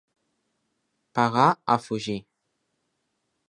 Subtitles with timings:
[1.19, 1.45] Pegar
[1.75, 2.19] a fugir.